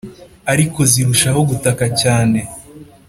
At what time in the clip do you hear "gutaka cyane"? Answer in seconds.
1.49-2.39